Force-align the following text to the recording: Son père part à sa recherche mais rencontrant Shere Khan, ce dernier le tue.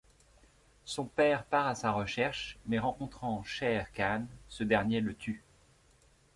Son 0.83 1.05
père 1.05 1.45
part 1.45 1.67
à 1.67 1.75
sa 1.75 1.91
recherche 1.91 2.57
mais 2.65 2.79
rencontrant 2.79 3.43
Shere 3.43 3.85
Khan, 3.93 4.25
ce 4.49 4.63
dernier 4.63 4.99
le 4.99 5.13
tue. 5.13 5.43